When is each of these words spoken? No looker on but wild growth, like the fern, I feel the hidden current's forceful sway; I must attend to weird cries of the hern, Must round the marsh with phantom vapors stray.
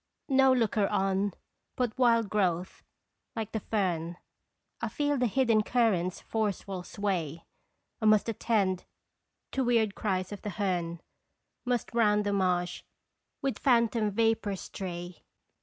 No 0.29 0.51
looker 0.51 0.87
on 0.87 1.31
but 1.75 1.95
wild 1.95 2.27
growth, 2.27 2.81
like 3.35 3.51
the 3.51 3.59
fern, 3.59 4.17
I 4.81 4.89
feel 4.89 5.15
the 5.15 5.27
hidden 5.27 5.61
current's 5.61 6.19
forceful 6.21 6.81
sway; 6.81 7.45
I 8.01 8.05
must 8.07 8.27
attend 8.27 8.85
to 9.51 9.63
weird 9.63 9.93
cries 9.93 10.31
of 10.31 10.41
the 10.41 10.49
hern, 10.57 11.01
Must 11.65 11.93
round 11.93 12.23
the 12.25 12.33
marsh 12.33 12.81
with 13.43 13.59
phantom 13.59 14.09
vapors 14.09 14.61
stray. 14.61 15.21